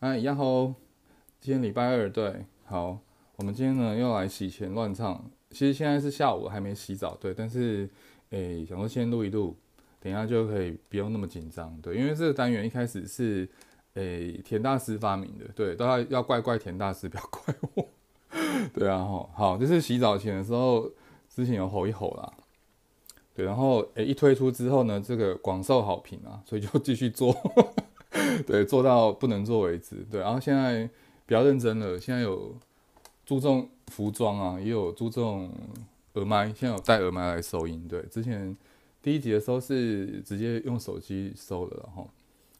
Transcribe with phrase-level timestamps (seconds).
[0.00, 0.74] 哎，呀吼！
[1.42, 2.98] 今天礼拜二，对，好，
[3.36, 5.30] 我们今天呢又来洗钱乱唱。
[5.50, 7.86] 其实现在是下午，还没洗澡，对，但是，
[8.30, 9.54] 诶，想说先录一录，
[10.00, 13.46] 等一下就可以不用那么紧张，对，因为这个单元一开始是，
[13.92, 17.86] 诶，田大师发明的，对，都要要怪怪田大师，不要怪我，
[18.72, 20.90] 对啊，吼，好，就是洗澡前的时候，
[21.28, 22.32] 之前有吼一吼啦，
[23.34, 27.36] 对，然后，诶，一推出之后呢，这个广受好评啊，所以就继续做。
[28.46, 29.96] 对，做到不能做为止。
[30.10, 30.84] 对，然后现在
[31.26, 32.54] 比较认真了，现在有
[33.24, 35.52] 注重服装啊，也有注重
[36.14, 37.86] 耳麦，现在有带耳麦来收音。
[37.88, 38.56] 对，之前
[39.02, 42.10] 第一集的时候是直接用手机收的，然后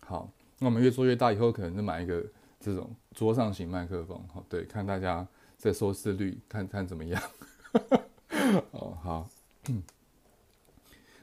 [0.00, 2.24] 好，那我们越做越大，以后可能就买一个
[2.60, 4.20] 这种桌上型麦克风。
[4.32, 5.26] 好，对，看大家
[5.56, 7.22] 在收视率，看看怎么样。
[8.72, 9.28] 哦，好。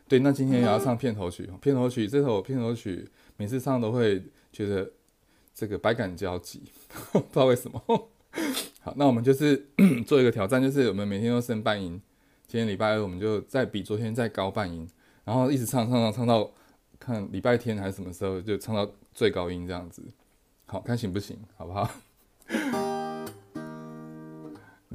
[0.07, 1.49] 对，那今天也要唱片头曲。
[1.61, 4.89] 片头曲这首片头曲，每次唱都会觉得
[5.53, 6.63] 这个百感交集，
[7.11, 7.81] 不知道为什么。
[8.81, 9.67] 好，那我们就是
[10.08, 12.02] 做一个挑战，就是我们每天都升半音。
[12.47, 14.88] 今天礼拜二，我们就再比昨天再高半音，
[15.25, 16.49] 然后一直唱唱唱唱到
[16.97, 20.02] 看礼拜天还是什么时候，就唱到最高音这样子。
[20.66, 21.89] 好，看行不行，好不好？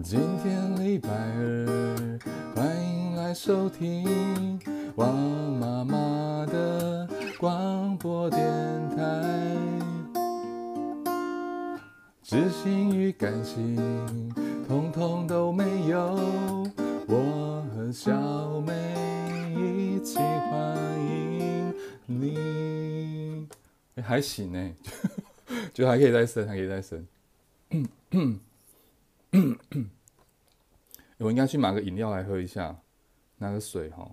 [0.03, 2.19] 今天礼拜二，
[2.55, 4.82] 欢迎来收听。
[4.97, 5.17] 王
[5.59, 8.41] 妈妈的广播电
[8.91, 8.97] 台，
[12.23, 13.77] 知心与感性，
[14.69, 15.99] 通通都没有。
[17.09, 18.73] 我和小美
[19.57, 21.75] 一起欢迎
[22.07, 23.49] 你。
[24.03, 24.75] 还行呢，
[25.73, 27.07] 就还可以再升，还可以再升。
[31.19, 32.77] 我应该去买个饮料来喝一下，
[33.39, 34.11] 拿个水哈。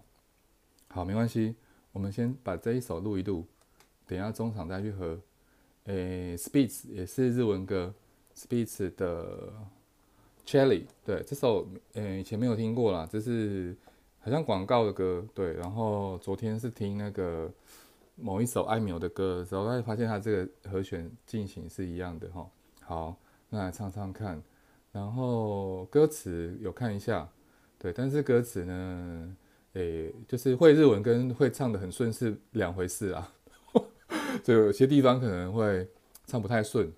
[0.99, 1.55] 好，没关系，
[1.93, 3.45] 我们先把这一首录一录，
[4.05, 5.17] 等一下中场再去喝。
[5.85, 7.93] 诶、，Speech 也是日文歌
[8.35, 9.53] ，Speech 的
[10.45, 13.73] Cherry，对，这首诶、以前没有听过啦，这是
[14.19, 15.53] 好像广告的歌，对。
[15.53, 17.49] 然后昨天是听那个
[18.17, 22.45] 某一首艾缪的歌的时候，才发现它这个和弦进行是一样的哈。
[22.81, 23.15] 好，
[23.49, 24.43] 那来唱唱看，
[24.91, 27.29] 然后歌词有看一下，
[27.77, 29.37] 对，但是歌词呢？
[29.73, 33.31] 诶、就是会日文跟会唱的很顺是两回事啊，
[34.43, 35.87] 就有些地方可能会
[36.25, 36.91] 唱不太顺。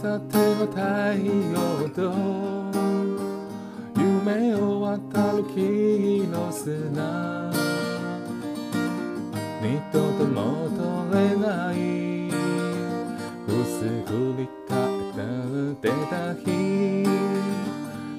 [0.00, 0.80] たての太
[1.52, 2.00] 陽と
[3.98, 7.50] 夢を渡る木の砂。
[9.62, 10.36] 二度と戻
[11.12, 11.76] れない。
[13.48, 13.54] 薄
[14.04, 14.74] くり返
[15.72, 16.46] ってた日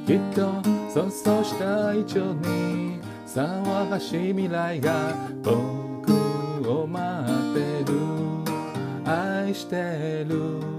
[0.06, 5.14] きっとそうそうした以上に騒がしい未来が
[5.44, 6.14] 僕
[6.70, 7.98] を待ってる。
[9.06, 10.77] 愛してる。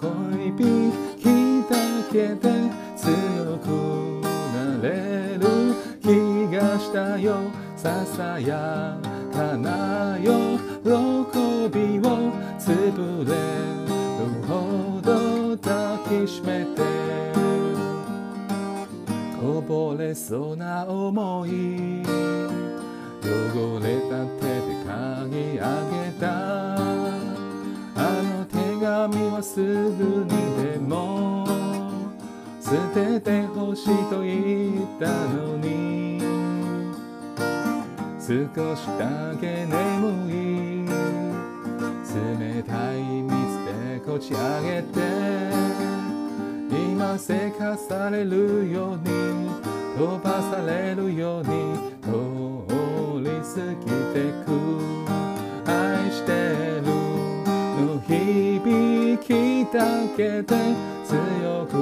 [0.00, 0.52] 恋
[1.18, 1.76] 人だ
[2.12, 3.66] けで强く
[4.54, 5.44] なれる
[6.00, 6.06] 気
[6.54, 8.96] がしたよささや
[9.32, 10.28] かな喜
[11.68, 13.32] びを溃れ
[13.74, 13.88] る
[14.46, 16.82] ほど抱きしめて
[19.40, 22.02] こぼれそうな想い
[23.22, 26.57] 汚れた手で嗅ぎ上げた
[29.54, 30.28] すぐに
[30.62, 31.46] でも
[32.60, 36.20] 舍ててほしいと言ったのに
[38.20, 39.72] 少しだけ眠
[40.30, 40.86] い
[42.14, 43.32] 冷たい水
[43.64, 45.00] でこち上げて
[46.70, 49.48] 今せかされるように
[49.96, 51.88] 飞ばされるように
[53.48, 55.27] 过ぎてく。
[59.27, 60.55] 响きだけで
[61.03, 61.73] 强く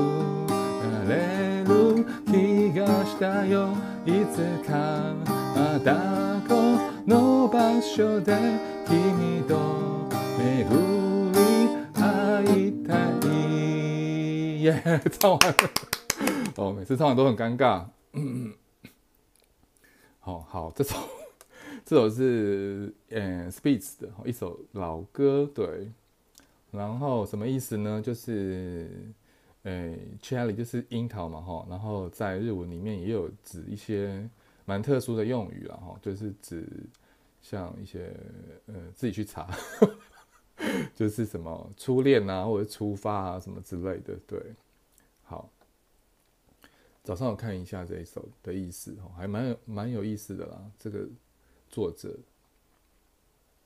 [0.81, 3.69] なれる気がしたよ
[4.07, 5.13] いつか
[5.55, 8.35] またこの场所で
[8.87, 10.09] 君と
[10.39, 10.65] 巡
[11.31, 11.37] り
[11.93, 12.89] 会いた
[13.27, 15.55] い耶，yeah, 唱完了
[16.55, 17.85] 哦，每次唱完都很尴尬。
[18.13, 18.53] 嗯，
[20.19, 20.95] 好好，这首。
[21.85, 25.91] 这首是呃 Spitz 的一首老歌，对。
[26.76, 28.02] 然后什么意思呢？
[28.02, 29.12] 就是
[29.62, 31.66] 呃 Cherry 就是樱桃嘛，哈。
[31.68, 34.28] 然后在日文里面也有指一些
[34.64, 36.66] 蛮特殊的用语啦，哈，就是指
[37.40, 38.14] 像一些
[38.66, 39.50] 呃自己去查，
[40.94, 44.40] 就是什么初恋啊，或者出发啊什么之类的，对，
[45.24, 45.50] 好。
[47.02, 51.06] 早上我看一下这一首的意思，哈，还蛮有蛮有意思的啦，这个
[51.68, 52.18] 作者。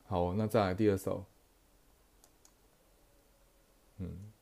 [0.04, 1.24] 好，那再来第二首，
[4.00, 4.32] 嗯，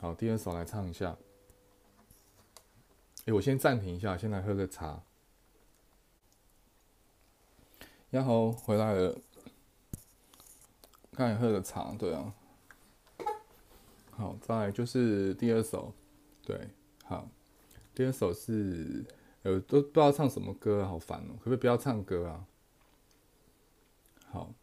[0.00, 1.16] 好，第二首来唱一下。
[3.26, 5.02] 哎，我先暂停一下，先来喝个茶。
[8.08, 9.18] 然后回来了，
[11.12, 12.34] 刚才喝个茶，对啊。
[14.12, 15.92] 好，再来就是第二首，
[16.42, 16.70] 对，
[17.04, 17.28] 好，
[17.94, 19.04] 第二首是，
[19.42, 22.46] 呃，都不知道唱什么歌，好烦哦，可不可以不要唱歌啊？
[24.30, 24.54] 好，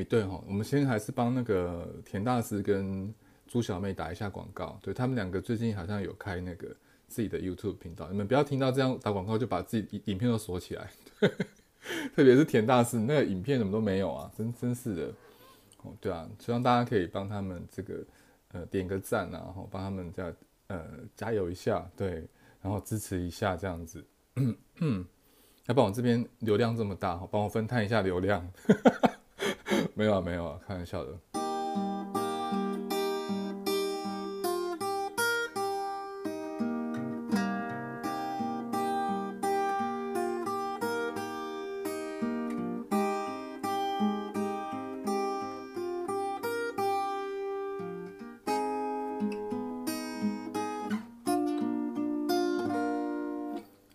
[0.00, 3.12] 哎，对哈，我们先还是帮那个田大师跟
[3.46, 6.68] 朱小妹打一下广告，对，他们两个最近好像有开那个。
[7.10, 10.90] 自己的 YouTube 频道，你们不要听到这样打广告就把自己影片都锁起来，
[12.14, 15.14] 特别是田大师那个影片怎么都没有啊，真真是的，
[15.78, 18.04] 哦对啊，希望大家可以帮他们这个
[18.52, 20.30] 呃点个赞啊，然后帮他们这样
[20.66, 20.84] 呃
[21.16, 22.28] 加油一下，对，
[22.60, 24.04] 然后支持一下这样子，
[25.64, 28.46] 要不然我这边流量这么大，帮我分摊一下流量，
[29.98, 31.10] 没有啊没有啊，开玩笑的。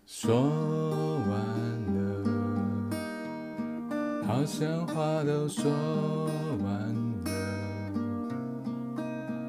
[0.06, 1.03] 说
[4.34, 5.70] 好像话都说
[6.64, 6.92] 完
[7.24, 7.30] 了，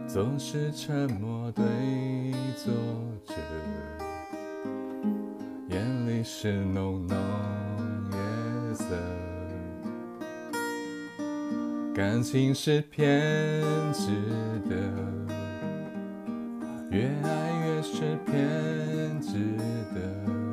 [0.08, 1.66] 总是沉默对
[2.56, 2.72] 坐
[3.26, 3.34] 着，
[5.70, 7.18] 眼里是浓浓
[8.12, 8.18] 夜
[8.76, 8.86] 色，
[11.96, 13.04] 感情是偏
[13.92, 14.12] 执
[14.70, 14.76] 的，
[16.92, 19.34] 越爱越是偏执
[19.96, 20.45] 的。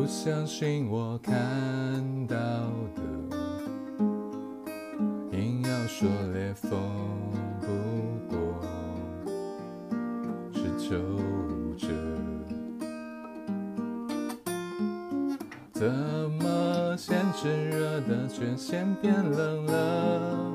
[0.00, 1.34] 不相信我看
[2.26, 2.34] 到
[2.96, 3.02] 的，
[5.36, 6.70] 硬要说裂缝
[7.60, 7.66] 不
[8.34, 8.38] 过
[10.54, 10.96] 是皱
[11.76, 11.88] 褶，
[15.70, 15.84] 怎
[16.42, 20.50] 么先炙热的却先变冷了？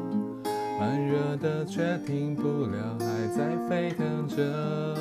[0.79, 4.94] 慢热的却停不了，还在沸腾着。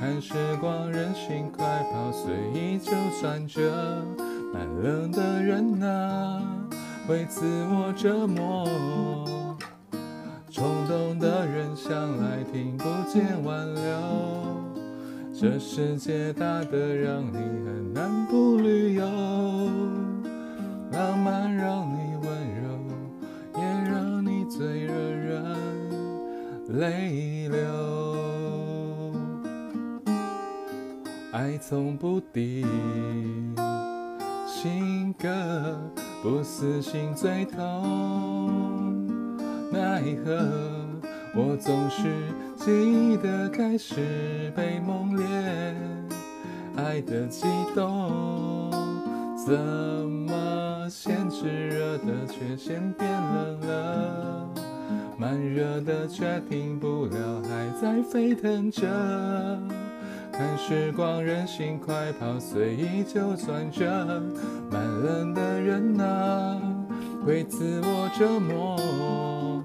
[0.00, 0.32] 看时
[0.62, 1.62] 光任性快
[1.92, 3.70] 跑，随意就转着。
[4.50, 6.42] 慢冷的人啊，
[7.06, 8.66] 会自我折磨。
[10.50, 13.82] 冲动的人向来听不见挽留。
[15.38, 19.04] 这世界大得让你很难不旅游。
[20.92, 22.32] 浪漫让你温
[22.62, 25.44] 柔，也让你最惹人
[26.68, 27.29] 泪
[31.40, 32.66] 爱从不敌，
[34.46, 35.80] 性格
[36.22, 39.08] 不死心最痛。
[39.72, 40.46] 奈何
[41.34, 42.12] 我总是
[42.56, 45.24] 记得开始被猛烈
[46.76, 48.70] 爱的激动，
[49.34, 54.46] 怎么先炽热的却先变冷了？
[55.16, 58.86] 慢热的却停不了，还在沸腾着。
[60.40, 63.84] 看时光任性快跑，随意就转着。
[64.70, 66.58] 慢冷的人啊，
[67.22, 69.62] 会自我折磨。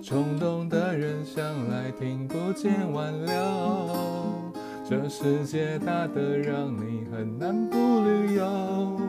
[0.00, 4.52] 冲动的人向来听不见挽留。
[4.88, 9.00] 这世界大得让你很难不旅游。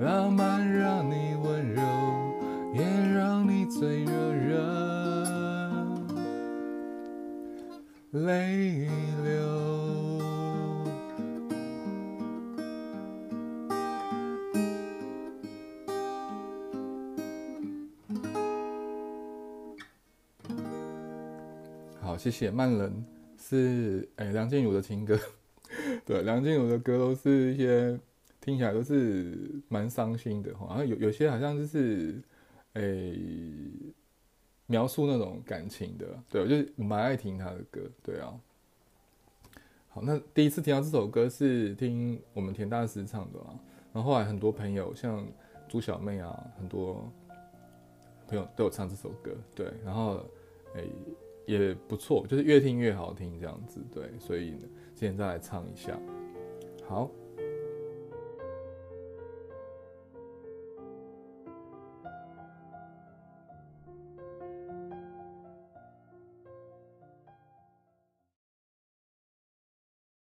[0.00, 1.82] 浪漫让你温柔，
[2.72, 2.82] 也
[3.14, 4.58] 让你最惹人
[8.12, 8.88] 泪
[9.22, 9.30] 流。
[22.00, 22.50] 好，谢谢。
[22.50, 23.04] 慢人
[23.38, 25.16] 是哎、梁静茹的情歌，
[26.04, 27.96] 对，梁静茹的歌都是一些
[28.40, 29.38] 听起来都是
[29.68, 32.20] 蛮伤心的，好像有有些好像就是
[32.72, 32.82] 哎、
[34.70, 38.32] 描述那种感情的，对，我就蛮爱听他的歌，对啊。
[39.88, 43.58] 好，那第一次听到这首歌是听我们田大师唱的啊，
[43.92, 45.26] 然后后来很多朋友像
[45.68, 47.12] 猪小妹啊，很多
[48.28, 50.24] 朋友都有唱这首歌，对，然后
[50.74, 50.84] 哎。
[51.46, 55.98] 也不错，就是越听越好听这样子，对，所以呢，今天再来唱一下。
[56.86, 57.10] 好。